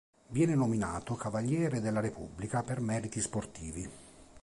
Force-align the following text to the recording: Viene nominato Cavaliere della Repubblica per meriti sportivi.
Viene 0.29 0.55
nominato 0.55 1.13
Cavaliere 1.13 1.79
della 1.79 1.99
Repubblica 1.99 2.63
per 2.63 2.79
meriti 2.79 3.21
sportivi. 3.21 3.87